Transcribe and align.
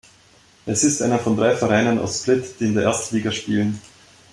Es 0.65 0.83
ist 0.83 1.03
einer 1.03 1.19
von 1.19 1.37
drei 1.37 1.55
Vereinen 1.55 1.99
aus 1.99 2.21
Split, 2.23 2.59
die 2.59 2.65
in 2.65 2.73
der 2.73 2.85
ersten 2.85 3.15
Liga 3.17 3.31
spielen. 3.31 3.79